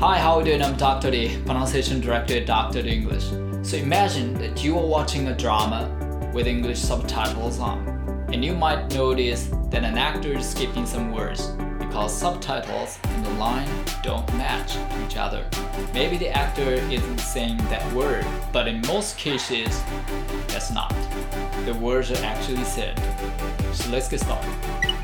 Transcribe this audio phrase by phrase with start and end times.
[0.00, 0.62] Hi, how are you doing?
[0.62, 1.10] I'm Dr.
[1.10, 2.82] D, pronunciation director at Dr.
[2.82, 3.24] D English.
[3.68, 5.90] So imagine that you are watching a drama
[6.32, 7.78] with English subtitles on,
[8.32, 11.48] and you might notice that an actor is skipping some words
[11.80, 13.68] because subtitles and the line
[14.04, 15.44] don't match each other.
[15.92, 19.82] Maybe the actor isn't saying that word, but in most cases,
[20.46, 20.94] that's not.
[21.64, 22.96] The words are actually said.
[23.72, 24.97] So let's get started.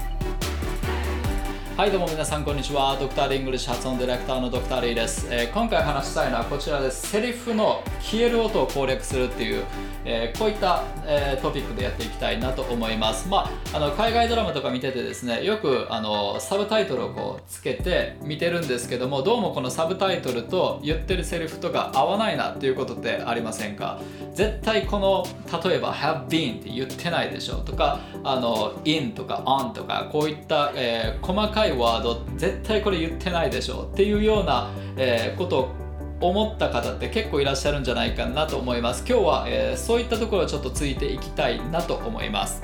[1.76, 2.96] はいどうも皆さんこんにちは。
[3.00, 7.08] ドクター・リングリッシュ発音ディレクターのドクター・リーです、えー今回話したいのはこちらです。
[7.08, 9.64] セリフの消える音を攻略するっていう、
[10.04, 13.28] えーこういった、えートピックでやっていきたいなと思います。
[13.28, 24.00] まああの海外ドラマとか見ててですねよくあのサブタイトルをこうつけて見てるんですけどもどうもこのサブタイトルと言ってるセリフとか合わないなっていうことってありませんか？
[24.32, 25.26] 絶対この
[25.64, 35.84] 例えば have been って言ってないでしょとかあの in とか on とかこういった、えー細かいワード絶対これ言ってないでしょっていうような、えーことを
[36.20, 39.04] 思った方って結構いらっしゃるんじゃないかなと思います。
[39.06, 42.62] 今日は、えーそういったところをちょっとついていきたいなと思います。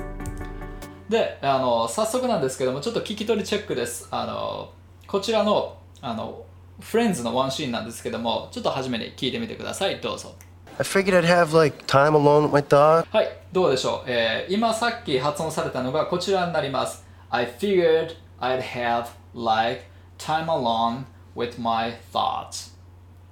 [1.09, 4.07] であの早速なんですけどもちょっと聞き取りチェックです。
[4.11, 4.71] あの
[5.07, 6.45] こちらのあの
[6.79, 9.99] フレンズのワンシーンなんですけどもちょっと初めに聞いてみてください。
[9.99, 10.33] どうぞ。
[10.79, 13.05] I figured I'd have like time alone with my dog.
[13.11, 17.05] はい、どうでしょう、えー今さっき発音されたのがこちらになります。
[17.29, 19.83] I figured I'd have like
[20.17, 22.75] time alone with my thoughts.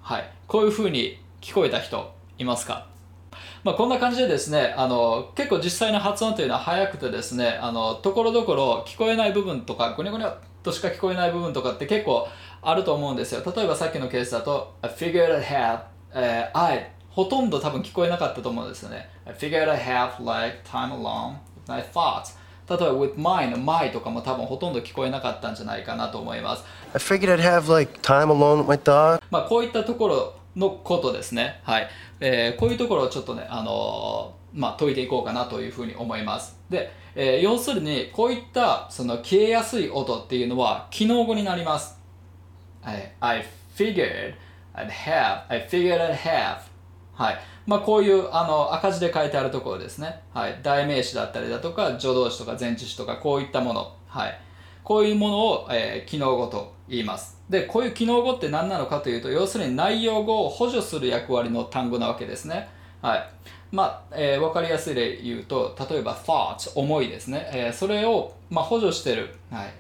[0.01, 2.87] はい、こういう風に聞こえた人いますか？
[3.63, 12.27] まあ、こんな感じでですねあの結構実際の発音というのは早くてですねあのところどころ聞こえない部分とかゴニョゴニョとしか聞こえない部分とかって結構
[12.61, 13.41] あると思うんですよ。
[13.55, 15.81] 例えばさっきのケースだと I figured I have、
[16.13, 19.09] え I ほとんど多分聞こえなかったと思うんですよね。
[19.25, 22.37] I figured I have like time alone with my thoughts.
[22.69, 28.77] 例えば with mine の my とかも多分ほとんど聞こえなかったんじゃないかなと思います I figured I'd have like time alone with my
[28.77, 29.21] dog.
[29.31, 31.61] まあ、こういったところのことですね。
[31.63, 31.87] はい。
[32.19, 36.57] えーこういうところをちょっとね、あのーまあ、解いていこうかなというふうに思います。
[36.69, 41.97] で、えー要するに、こういった、その、消えやすい音っていうのは、機能語になります。
[42.81, 43.13] はい。
[43.19, 44.33] I figured
[44.73, 46.57] I'd have, I figured I'd have.
[47.19, 47.37] はい。
[47.67, 50.21] まあ、こういう、あの、赤字で書いてあるところですね。
[50.33, 50.57] はい。
[50.63, 53.93] 代名詞だったりだとか、助動詞とか前置詞とか、こういったもの。
[54.07, 54.39] はい。
[54.85, 57.37] こういうものを、えー機能語と言います。
[57.49, 62.69] で、こういう機能語って何なのかというと、要するに内容語を補助する役割の単語なわけですね。
[63.01, 63.29] はい。
[63.71, 67.49] まあ、えーわかりやすい例言うと、例えば thought、思いですね。
[67.53, 69.35] えーそれを、まあ、補助してる。
[69.51, 69.73] はい。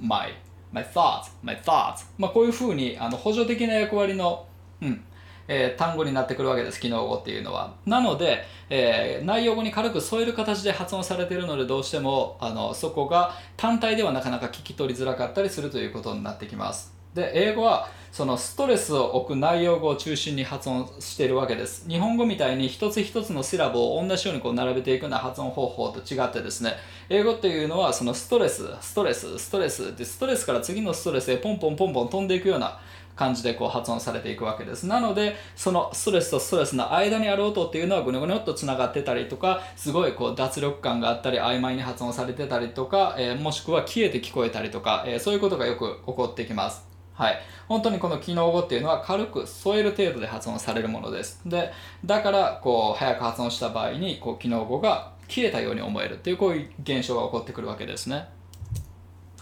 [0.00, 0.34] my,
[0.72, 2.04] my thoughts, my thoughts。
[2.18, 4.44] まあ、こういうふうに、あの、補助的な役割の、
[4.82, 5.04] うん、
[5.52, 7.74] えー単語になってくるわけです機能語っていうのは。
[7.84, 16.94] なので、えー内容語に軽く添える形で発音されているのでどうしてもあのそこが単体ではなかなか聞き取りづらかったりするということになってきます。
[17.14, 21.88] で英語はそのストレスを置く内容語を中心に発音しているわけです。
[21.88, 26.74] 日本語みたいに一つ一つのシラボを同じようにこう並べていくような発音方法と違ってですね。
[27.08, 32.80] 英語っていうのはそのストレスストレスストレスでストレスから次のストレスへポンポンポンポン飛んでいくような
[33.20, 34.86] 感じでこう発音されていくわけです。
[34.86, 46.88] なのでそのストレスとストレスの間にある音っていうのはぐにょぐにょっとつながってたりとかすごいこう脱力感があったり曖昧に発音されてたりとか、えーもしくは消えて聞こえたりとか、えーそういうことがよく起こってきます。
[47.12, 47.38] はい、
[47.68, 51.42] 本当にこの機能語っていうのは軽く添える程度で発音されるものです。
[51.44, 51.70] で
[52.06, 58.28] だからこう早く発音した場合にこう機能語が消えたように思えるっていうこういう現象が起こってくるわけですね。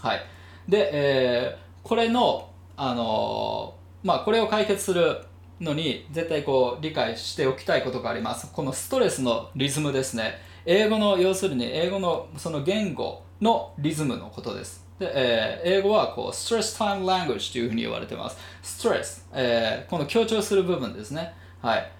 [0.01, 0.21] はい、
[0.67, 2.49] で、えーこれの、
[2.81, 5.21] あのまあ、これを解決する
[5.59, 8.49] のに絶対こう理解しておきたいことがあります。
[8.53, 10.35] このストレスのリズムですね。
[10.65, 14.85] 英語の要するに英語のその言語のリズムのことです。
[14.97, 18.37] で、えー英語はこう stress time language というふうに言われてます。
[18.63, 21.33] ストレス、えーこの強調する部分ですね。
[21.61, 21.91] はい。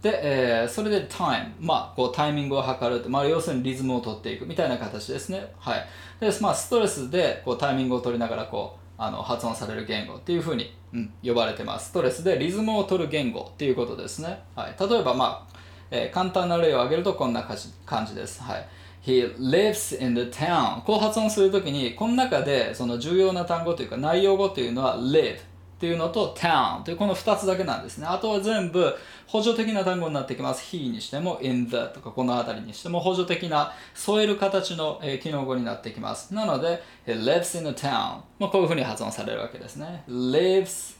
[0.00, 5.52] で、えーそれで time、まあ、こうタイミングを測る、まあ、要するにリズムを取っていくみたいな形ですね。
[5.58, 5.86] はい。
[6.20, 11.88] で、まあ、ストレスでこうタイミングを取りながらこうあの発音される言語っていうふうに、うん、呼ばれてます。
[11.88, 14.42] ストレスでリズムを取る言語っていうことですね。
[14.54, 14.76] はい。
[14.78, 15.56] 例えば、まあ、
[15.90, 17.48] えー簡単な例を挙げるとこんな
[17.86, 18.42] 感じです。
[18.42, 18.66] はい。
[19.04, 25.38] He lives in the town こう発音するときにこの中でその重要な単語というか内容語というのは live
[25.74, 28.06] っていうのと town というこの2つだけなんですね。
[28.06, 28.94] あとは全部
[29.26, 30.62] 補助的な単語になってきます。
[30.76, 36.32] he にしても in the とかこの辺りにしても補助的な添える形の、えー機能語になってきます。
[36.32, 40.04] なので he lives in a town まあこういうふうに発音されるわけですね。
[40.08, 40.96] lives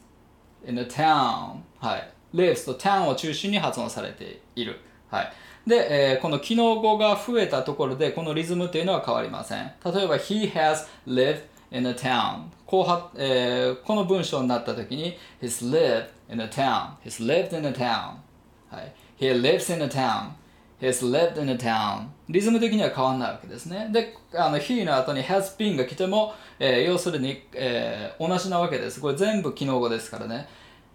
[0.66, 4.80] in a town はい lives と town を中心に発音されている。
[5.08, 5.32] はい。
[5.66, 9.72] で、えーこの機能語が増えたところでこのリズムというのは変わりません。
[9.84, 17.66] 例えば he has lived in a town 後半、えーこの文章になった時に He's lived in a town He's lived in
[17.66, 18.14] a town、
[18.70, 20.30] はい、He lives in a town
[20.80, 30.46] He's lived in a town リズム的には変わらないわけですねであの He の後に has been が来ても、えー要するに、えー同じなわけですこれ全部機能語ですからね、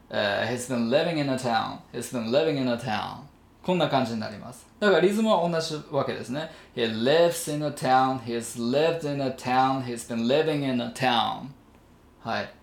[0.09, 3.27] えー He's been living in a town He's been living in a town
[3.63, 4.65] こんな感じになります。
[4.79, 6.50] だからリズムは同じわけですね。
[6.75, 11.50] He lives in a town, he's lived in a town, he's been living in a town.
[12.21, 12.53] はい。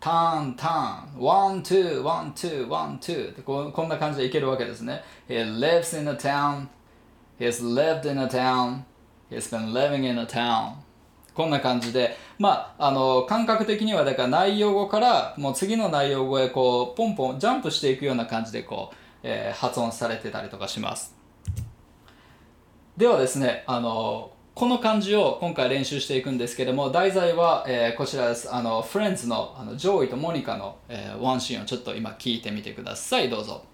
[0.00, 1.20] ターンターン。
[1.20, 3.84] One, two, one, two, one, twoこ。
[3.84, 5.02] んな感じでいけるわけですね。
[5.28, 6.68] He lives in a town,
[7.38, 8.82] he's lived in a town,
[9.30, 10.74] he's been living in a town.
[11.34, 12.16] こんな感じで。
[12.38, 21.12] まあ、あの、感覚的には、だから内容語から、もう次の内容語へこう、ポンポン、ジャンプしていくような感じでこう、えー発音されてたりとかします。
[22.96, 28.54] ではですね、あのこの漢字を今回練習していくんですけども、題材は、えーこちらです。
[28.54, 33.28] あの、フレンズのあのジョーイとモニカの、えーワンシーンをちょっと今聞いてみてください。
[33.28, 33.64] どうぞ。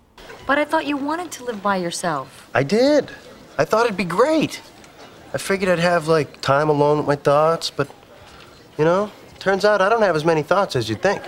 [0.46, 2.26] But I thought you wanted to live by yourself.
[2.54, 3.08] I did.
[3.58, 4.62] I thought it'd be great.
[5.34, 7.88] I figured I'd have, like, time alone with my thoughts, but,
[8.78, 11.20] you know, turns out I don't have as many thoughts as you'd think.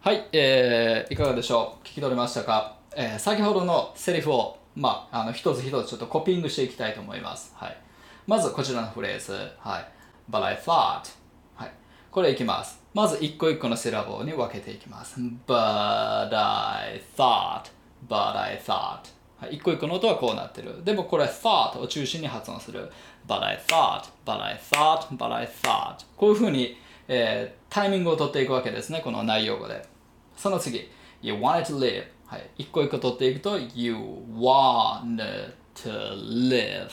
[0.00, 7.52] はい、えーいかがでしょう聞き取れましたか、えー先ほどのセリフを、まあ、あの一つ一つちょっとコピングしていきたいと思います。
[7.56, 7.76] はい、
[8.26, 9.88] まずこちらのフレーズ、はい、
[10.30, 11.02] But I thought、
[11.54, 11.72] はい、
[12.10, 12.80] これいきます。
[12.94, 15.18] まず一個一個のセラボに分けていきます。
[15.46, 17.70] But I thought,
[18.08, 19.00] but I thought
[19.40, 20.84] はい、一個一個の音はこうなってる。
[20.84, 22.90] でもこれ thought を中心に発音する。
[23.26, 26.76] But I thought, but I thought, but I thought こういうふうに、
[27.08, 29.82] えータイミングを取っていくわけですね、この内容語で。
[30.36, 30.90] その次、
[31.22, 33.94] You wanted to live はい、一個一個取っていくと You
[34.34, 36.14] wanted to
[36.48, 36.88] live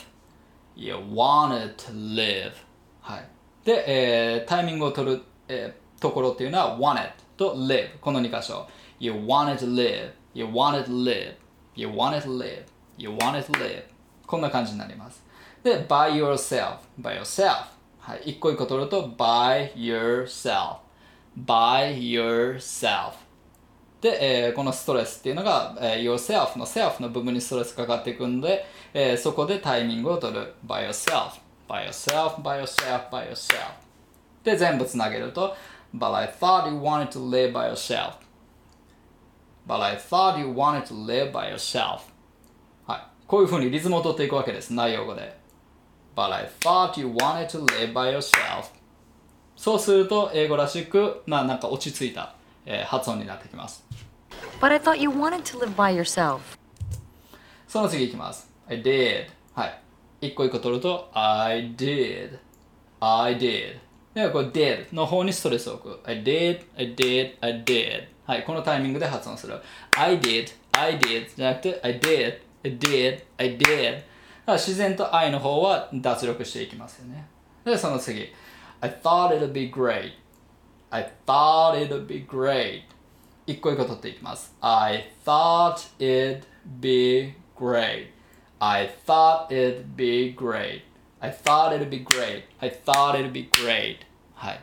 [0.76, 2.52] You wanted to live
[3.00, 3.28] はい。
[3.64, 11.34] で、えータイミングを取る、えーところっていうのは wanted と live この2箇所 You wanted to live You wanted to live
[11.74, 12.64] You wanted to live
[12.98, 13.84] You wanted to live
[14.26, 15.24] こんな感じになります。
[15.64, 17.64] で、by yourself by yourself
[17.98, 18.32] はい。
[18.32, 20.80] 一個一個取ると by yourself
[21.46, 23.29] by yourself
[24.00, 28.64] で、えーこのストレスっていうのが、えー yourself の self の部分にストレスかかっていくので、
[28.94, 31.38] えーそこでタイミングを取る by yourself
[31.68, 33.56] by yourself by yourself by yourself
[34.42, 35.54] で全部つなげると
[35.94, 38.14] but I thought you wanted to live by yourself
[39.66, 42.00] but I thought you wanted to live by yourself
[42.86, 45.38] はいこういうふうにリズムを取っていくわけです内容語で
[46.16, 48.70] but I thought you wanted to live by yourself
[49.56, 52.34] そうすると英語らしくななんか落ち着いた、
[52.72, 53.84] えー発音になってきます
[54.60, 56.40] But I thought you wanted to live by yourself.
[57.66, 58.48] その次いきます。
[58.68, 59.26] I did.
[59.54, 60.28] はい。
[60.28, 62.38] 一個一個取ると、I did.
[63.00, 63.78] I did.
[64.14, 66.08] では、これ did の方にストレスを置く。
[66.08, 68.04] I did, I did, I did.
[68.26, 68.44] はい。
[68.44, 69.58] このタイミングで発音する。
[69.96, 74.02] I did, I did じゃなくて、I did, I did, I did.
[74.46, 77.26] 自然と I の方は脱力していきますよね。
[77.64, 78.32] で、その次。
[78.80, 80.12] I thought it'd be great.
[80.91, 82.83] I thought it'd be great.
[83.45, 84.53] 一個一個取っていきます。
[84.61, 86.43] I thought it'd
[86.79, 88.09] be great.
[88.59, 90.83] I thought it'd be great.
[91.19, 92.43] I thought it'd be great.
[92.59, 93.97] I thought it'd be great.
[94.33, 94.61] はい。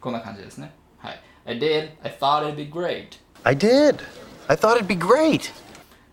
[0.00, 0.72] こんな感じですね。
[0.98, 1.22] はい。
[1.46, 1.90] I did.
[2.02, 3.18] I thought it'd be great.
[3.44, 4.00] I did.
[4.48, 5.52] I thought it'd be great.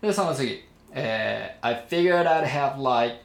[0.00, 0.64] で、その次。
[0.92, 3.18] えー I figured I'd have like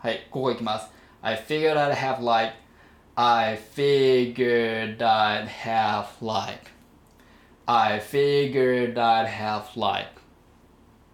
[0.00, 0.88] はい、ここ行きます。
[1.22, 2.54] I figured I'd have like
[3.16, 6.70] I figured I'd have like
[7.66, 10.10] I figured I'd have like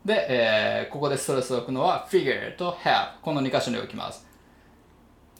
[0.04, 4.26] で、えーここでストレスを置くのは figure と have この2箇所に置きます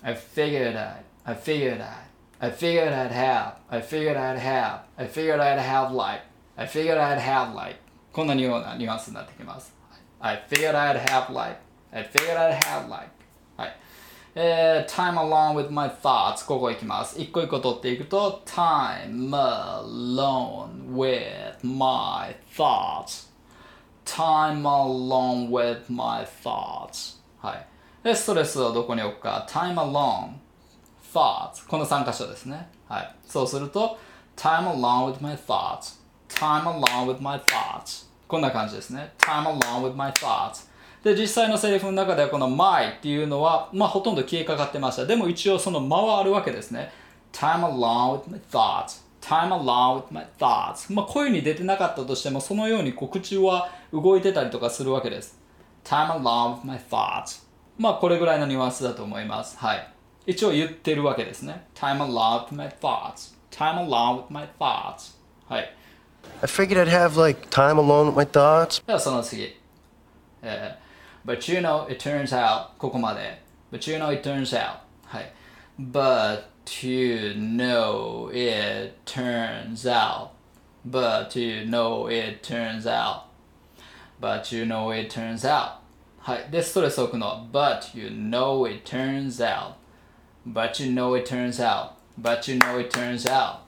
[0.02, 2.04] I figured I'd I figured I'd
[2.40, 6.22] I figured I'd have I figured I'd have I figured I'd have like
[6.56, 7.76] I figured I'd have like
[8.12, 9.74] こんなようなニュアンスになってきます
[10.20, 11.58] I figured I'd have like
[11.92, 13.17] I figured I'd have like はい
[14.41, 23.27] えー time along with my thoughts ここ行きます一個一個取っていくと time alone with my thoughts
[24.05, 27.67] time along with my thoughts はい
[28.01, 30.35] でストレスをどこに置くか time alone
[31.13, 33.97] thoughts この3箇所ですねはいそうすると
[34.37, 40.09] time along with my thoughts time along with my thoughts こんな感じですね time along with my
[40.13, 40.68] thoughts
[41.03, 46.91] で実際のセリフの中ではこの my っていうのはまあほとんど消えかかってましたでも一応その間はあるわけですね
[47.31, 55.39] time along with my thoughts time along with my thoughts まあ声に出てなかったとしてもそのようにこう口は動いてたりとかするわけです
[55.83, 57.43] time along with my thoughts
[57.77, 59.93] まあこれぐらいのニュアンスだと思いますはい
[60.29, 61.65] 一応言ってるわけですね。
[61.73, 63.33] time along with my thoughts.
[63.49, 65.15] time along with my thoughts.
[65.47, 65.73] はい。
[66.41, 68.85] I figured I'd have like time alone with my thoughts.
[68.85, 69.59] ではその次。
[70.43, 70.88] えー
[71.24, 73.42] But you know, it turns out ここまで。
[73.72, 75.32] But you know, it turns out はい。
[75.80, 76.44] But
[76.82, 80.30] you know, it turns out
[80.86, 83.24] But you know, it turns out
[84.20, 85.78] But you know, it turns out
[86.18, 86.50] はい。
[86.50, 87.48] で、ストレスを置くの。
[87.52, 89.74] But you know, it turns out
[90.46, 93.60] But you know, it turns out But you know, it turns out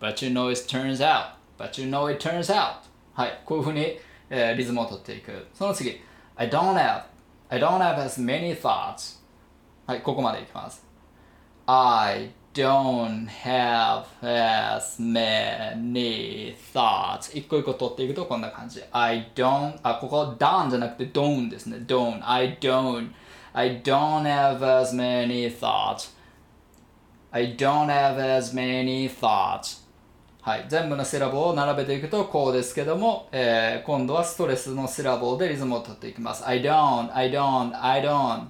[0.00, 2.80] But you know, it turns out But you know, it turns out
[3.14, 3.40] はい。
[3.44, 5.46] こういうふうに、えーリズムを取っていく。
[5.54, 6.00] その次。
[6.41, 7.03] I don't have
[7.49, 9.19] I don't have as many thoughts
[9.85, 10.01] はい。
[10.01, 10.85] ここまでいきます。
[11.65, 22.57] I don't have as many thoughts 一個一個取っていくとこんな感じ I don't あここ don じゃなくて don't ですね don't I
[22.57, 23.09] don't
[23.51, 26.15] I don't have as many thoughts
[27.31, 29.88] I don't have as many thoughts
[30.41, 36.47] はい、全部のシラボを並べていくとこうですけども、えー今度はストレスのシラボでリズムを取っていきます。
[36.47, 38.47] I don't, I don't, I don't,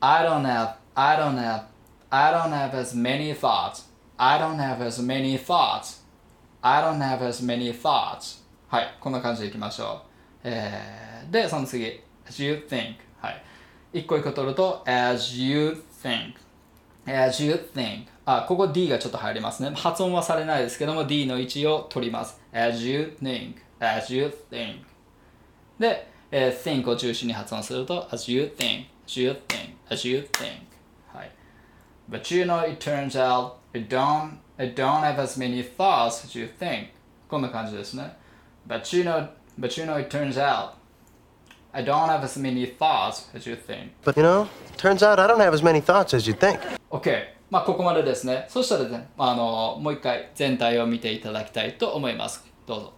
[0.00, 1.64] I don't have, I don't have,
[2.10, 3.84] I don't have as many thoughts,
[4.16, 6.02] I don't have as many thoughts,
[6.60, 10.40] I don't have as many thoughts はい、こんな感じでいきましょう。
[10.42, 13.42] えーで、その次、as you think はい。
[13.92, 16.34] 一個一個取ると as you think
[17.06, 19.70] as you think あ、ここ D がちょっと入りますね。
[19.74, 22.40] 発音はされないですけども D の位置を取ります。
[22.52, 24.78] as you think, as you think
[25.78, 30.62] で、えー think を中心に発音すると as you think, as you think, as you think
[31.12, 31.30] はい。
[32.10, 36.48] But you know it turns out it don't, it don't have as many thoughts as you
[36.58, 36.88] think
[37.28, 38.16] こんな感じですね。
[38.66, 40.70] But you know, but you know it turns out
[41.73, 45.27] I don't have as many thoughts as you think But you know, turns out I
[45.27, 46.59] don't have as many thoughts as you think.
[46.89, 47.39] OK。
[47.49, 48.45] まあ、ここまでですね。
[48.47, 52.45] そしたらね、あのもう一回全体を見ていただきたいと思います。
[52.67, 52.93] どうぞ。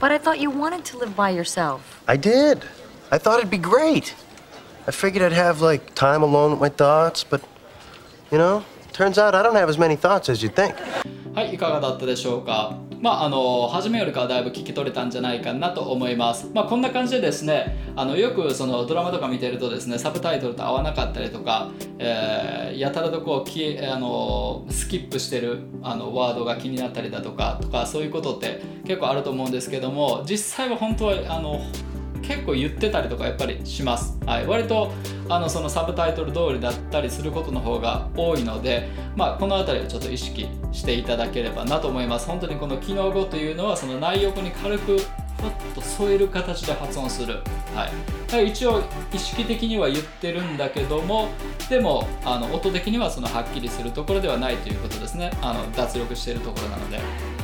[0.00, 1.80] But I thought you wanted to live by yourself.
[2.06, 2.62] I did.
[3.10, 4.14] I thought it'd be great.
[4.88, 7.42] I figured I'd have like time alone with my thoughts, but
[8.30, 10.74] you know, turns out I don't have as many thoughts as you think.
[11.34, 12.76] はい、いかがだったでしょうか。
[13.01, 16.49] まあ、あの初めよりかはだいぶ聞き取れたんじゃないかなと思います。
[16.53, 31.59] まあ、こんな感じでですね、あのよくそのドラマとか見てるとですね、サブタイトルと合わなかったりとか、えーやたらとこうきえあのスキップしてるあのワードが気になったりだとかとかそういうことって結構あると思うんですけども、実際は本当はあの
[32.21, 34.91] 結構言ってたりとかやっぱりします、はい、割と
[35.29, 42.27] あのそのサブタイトル通りだったりすることの方が多いので、まあ、この辺りをちょっと意識していただければなと思います。
[42.27, 45.05] 本当にこの機能語というのはその内容に軽くふっ
[45.73, 47.39] と添える形で発音する、
[47.73, 48.49] はい、はい。
[48.49, 51.29] 一応意識的には言ってるんだけども
[51.69, 55.31] でもあの音的にはそのはっきりするところではないということですね。
[55.41, 56.97] あの脱力しているところなので。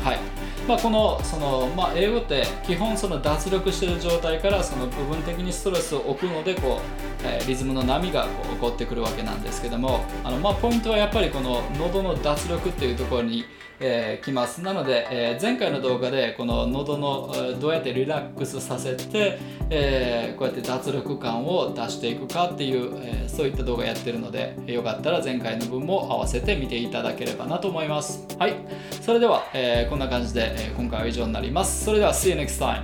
[0.04, 0.20] はい。
[0.68, 13.46] まあ、このその、まあ、英語って基本その脱力している状態からその部分的にストレスを置くのでこう、えーリズムの波がこう起こってくるわけなんですけどもあの、まあ、ポイントはやっぱりこの喉の脱力っていうところに、
[13.80, 14.62] えー来ます。
[14.62, 28.26] なので、えー前回の動画でこの喉のどうやってリラックスさせて、えーこうやって脱力感を出していくかっていう、えーそういった動画やってるのでよかったら前回の分も合わせて見ていただければなと思います。
[28.40, 28.56] はい。
[29.02, 31.86] それでは、えーこんな感じで、え今回は以上になります。
[31.86, 32.84] それでは See you next time.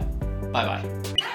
[0.52, 0.84] バイバイ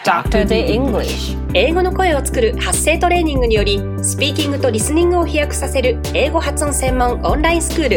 [0.05, 0.47] Dr.
[0.47, 1.37] The English.
[1.55, 7.89] 英語の声を作る発声トレーニングによりスピーキングとリスニングを飛躍させる英語発音専門オンラインスクー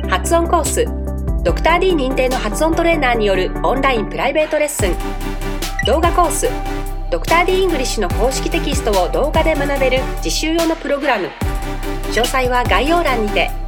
[0.00, 0.08] ル。
[0.08, 0.86] 発音コース
[1.44, 5.37] ドクター d 認定の発音トレーナーによるオンラインプライベートレッスン。
[5.88, 6.50] 動画コース。
[7.10, 11.30] ドクター d イングリッシュの公式テキストを動画で学べる自習用のプログラム。
[12.12, 13.67] 詳細は概要欄にて。